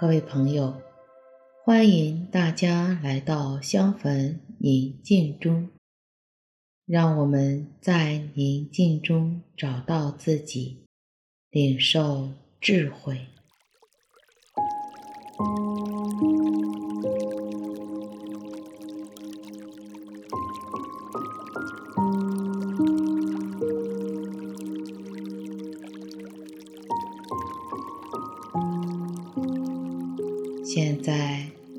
[0.00, 0.80] 各位朋友，
[1.62, 5.68] 欢迎大家来到香焚宁静中，
[6.86, 10.86] 让我们在宁静中找到自己，
[11.50, 12.30] 领受
[12.62, 13.26] 智慧。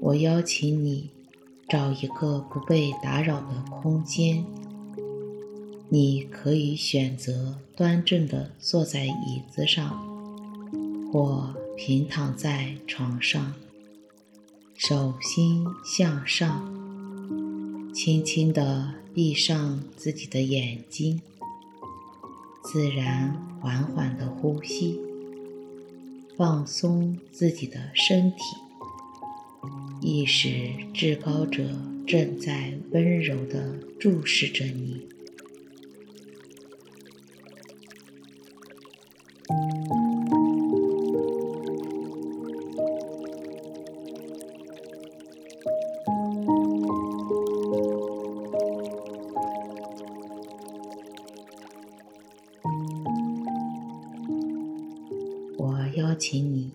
[0.03, 1.11] 我邀请你
[1.69, 4.43] 找一个不被打扰的空间。
[5.89, 10.01] 你可以选择端正地坐在椅子上，
[11.13, 13.53] 或平躺在床上，
[14.75, 16.65] 手心向上，
[17.93, 21.21] 轻轻地闭上自己的眼睛，
[22.63, 24.99] 自然缓缓地呼吸，
[26.35, 28.37] 放松自己的身体。
[30.01, 30.49] 意识
[30.93, 31.63] 至高者
[32.07, 35.07] 正在温柔地注视着你。
[55.57, 56.71] 我邀请你，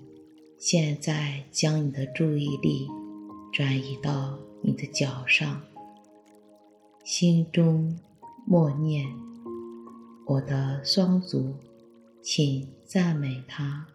[0.58, 2.86] 现在将你的注意力。
[3.56, 5.62] 转移到你的脚上，
[7.02, 7.98] 心中
[8.44, 9.08] 默念
[10.28, 11.54] ：“我的双足，
[12.20, 13.86] 请赞美它，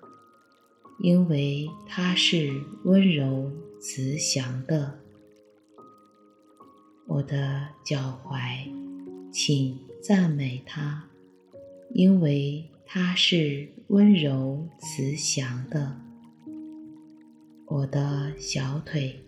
[0.98, 5.00] 因为它是温柔慈祥的。”
[7.06, 8.68] 我的脚踝，
[9.32, 11.04] 请赞美它，
[11.94, 16.02] 因为它是温柔慈祥的。
[17.68, 19.24] 我的小腿。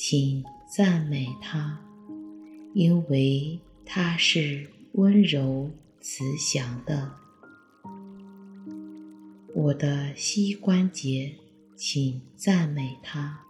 [0.00, 1.76] 请赞美它，
[2.72, 7.10] 因为它是温柔慈祥的。
[9.52, 11.34] 我的膝关节，
[11.74, 13.40] 请赞美它，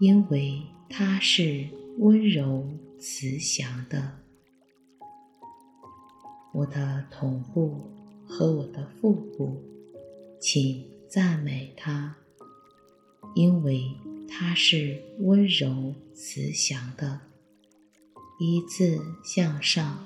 [0.00, 0.60] 因为
[0.90, 4.18] 它是温柔慈祥的。
[6.52, 7.90] 我的臀部
[8.28, 9.62] 和我的腹部，
[10.38, 12.14] 请赞美它，
[13.34, 13.90] 因为。
[14.28, 17.20] 它是温柔慈祥的，
[18.40, 20.04] 依次向上，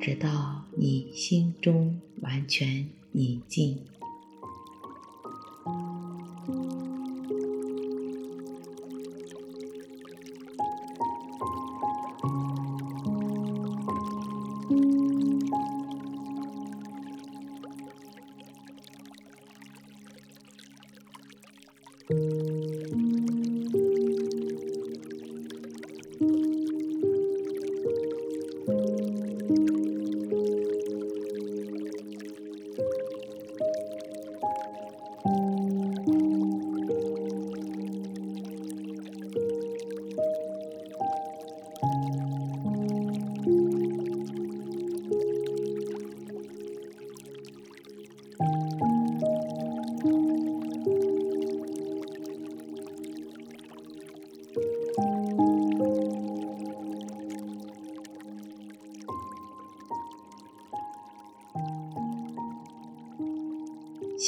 [0.00, 3.78] 直到你心中完全宁静。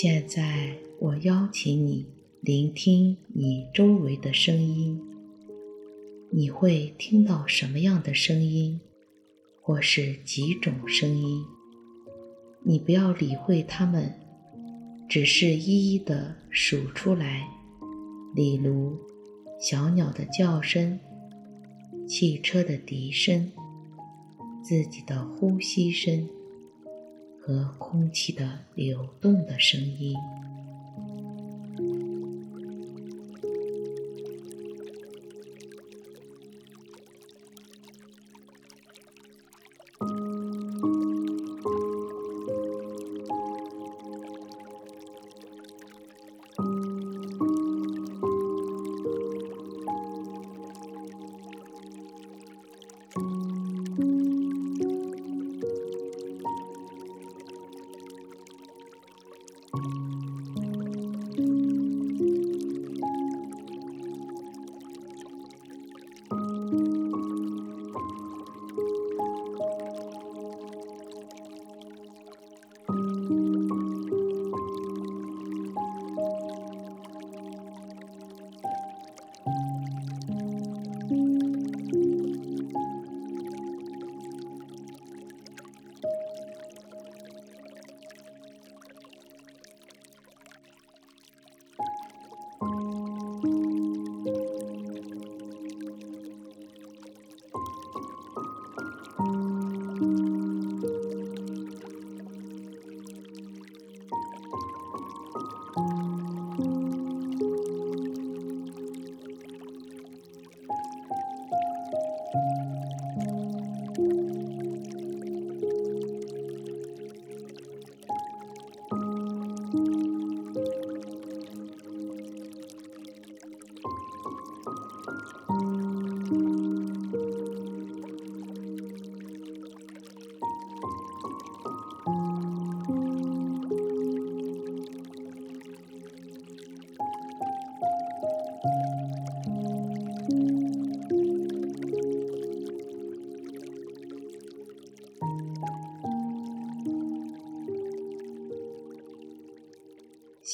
[0.04, 2.04] 现在，我邀请你
[2.42, 5.00] 聆听你周围的声音。
[6.30, 8.78] 你会听到什么样的声音，
[9.62, 11.42] 或是几种声音？
[12.62, 14.12] 你不要理会它们，
[15.08, 17.48] 只是一一的数出来。
[18.34, 18.98] 例如，
[19.58, 21.00] 小鸟的叫声、
[22.06, 23.50] 汽车的笛声、
[24.62, 26.28] 自己的呼吸声。
[27.46, 30.16] 和空气的流动的声音。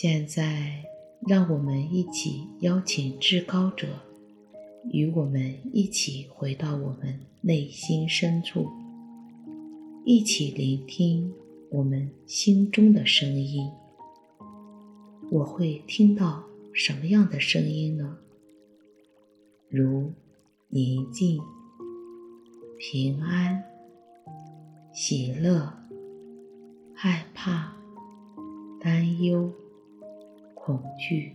[0.03, 0.83] 现在，
[1.29, 3.87] 让我们一起邀请至高者
[4.91, 8.67] 与我们一起回到我们内心深处，
[10.07, 11.31] 一起聆听
[11.69, 13.71] 我们心中的声音。
[15.31, 18.17] 我会听到什么样的声音呢？
[19.69, 20.11] 如
[20.71, 21.39] 宁静、
[22.79, 23.63] 平安、
[24.95, 25.71] 喜乐、
[26.95, 27.75] 害怕、
[28.81, 29.53] 担忧。
[30.63, 31.33] 恐惧，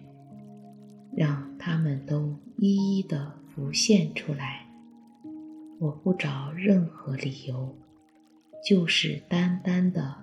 [1.15, 4.67] 让他们都一一的浮现出来。
[5.79, 7.75] 我不找任何理由，
[8.63, 10.15] 就是单单的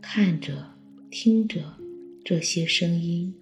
[0.00, 0.72] 看着、
[1.10, 1.76] 听着
[2.24, 3.34] 这些声音，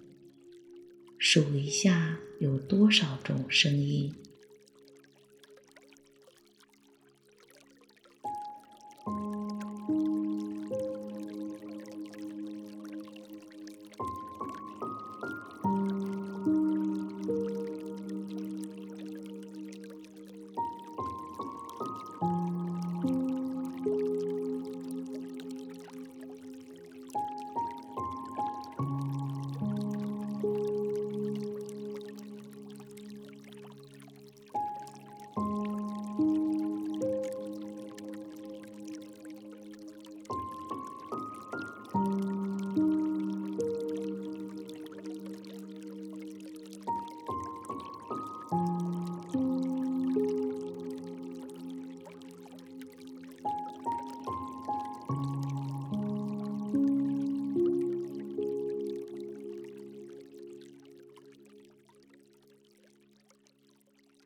[1.17, 4.13] 数一下有多少种声音。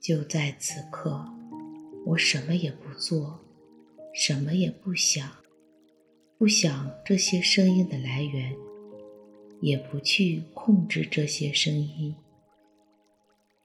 [0.04, 1.26] 就在此刻，
[2.06, 3.40] 我什么也不做，
[4.14, 5.32] 什么也不想，
[6.38, 8.54] 不想这些声音的来源，
[9.62, 12.14] 也不去控制这些声音，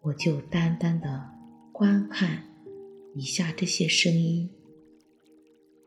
[0.03, 1.29] 我就单单的
[1.73, 2.45] 观看
[3.17, 4.49] 一下这些声音，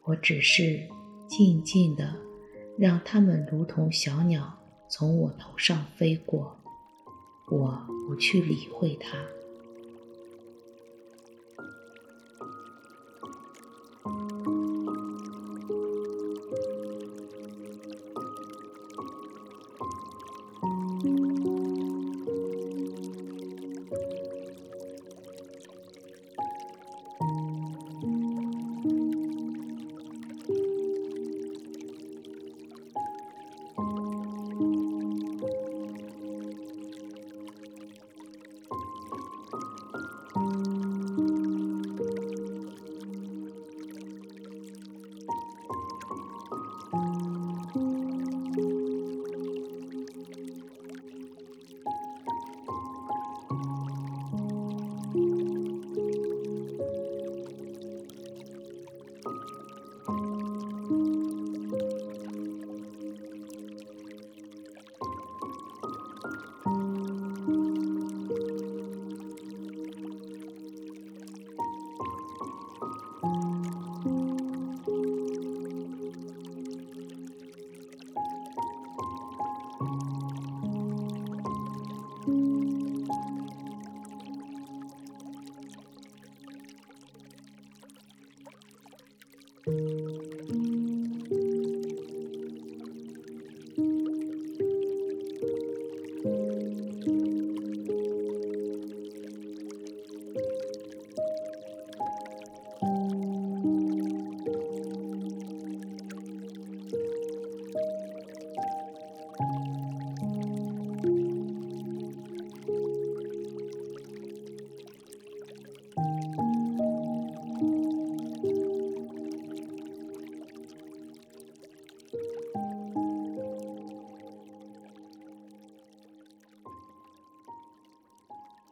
[0.04, 0.86] 我只是
[1.30, 2.14] 静静的
[2.78, 4.60] 让它们如同小鸟
[4.90, 6.60] 从我头上飞过，
[7.50, 9.18] 我不去理会它。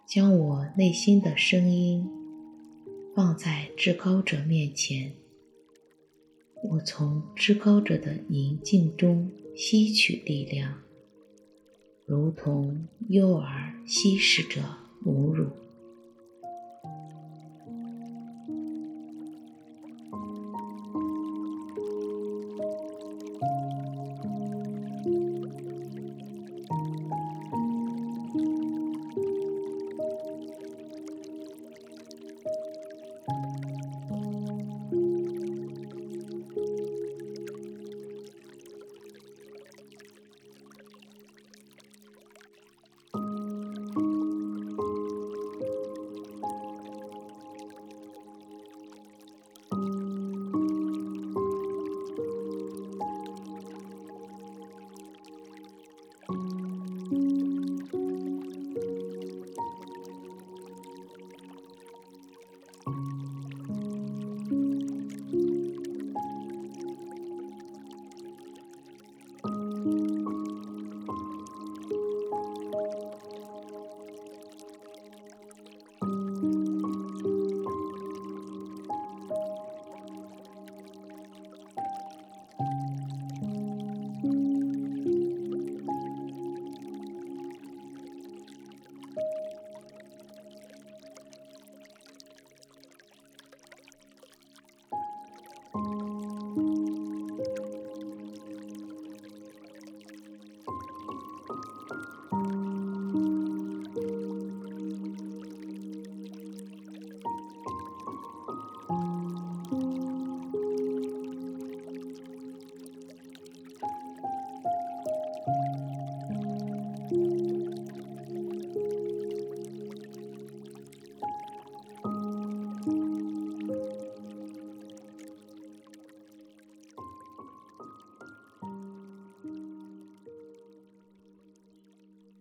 [0.10, 2.10] 将我内心的声音
[3.16, 5.14] 放在至高者面前，
[6.64, 10.82] 我从至高者的宁静中吸取力量，
[12.08, 14.64] 如同幼儿吸食着
[15.00, 15.52] 母乳。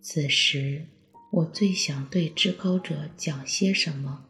[0.00, 0.84] 此时，
[1.30, 4.26] 我最想对至高者讲些什么？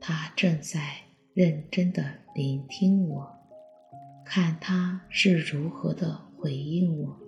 [0.00, 1.02] 他正在
[1.32, 3.34] 认真的聆听我，
[4.24, 7.23] 看他是如何的回应我。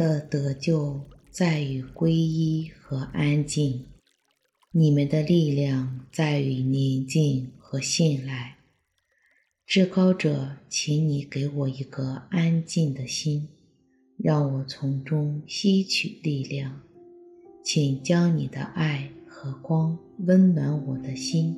[0.00, 0.98] 的得救
[1.30, 3.84] 在于皈依和安静，
[4.72, 8.56] 你们的力量在于宁静和信赖。
[9.66, 13.46] 至高者，请你给我一个安静的心，
[14.16, 16.80] 让我从中吸取力量。
[17.62, 21.54] 请将你的爱和光温暖我的心，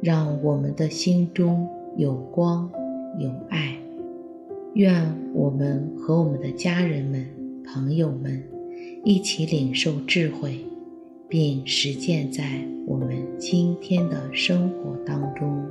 [0.00, 2.72] 让我们的心中有光
[3.18, 3.85] 有爱。
[4.76, 4.92] 愿
[5.32, 7.26] 我们和我们的家人们、
[7.64, 8.42] 朋友们
[9.06, 10.60] 一起领受智慧，
[11.30, 15.66] 并实践在我们今天的生活当中。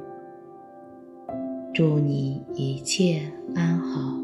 [1.71, 3.21] 祝你一切
[3.53, 4.19] 安好。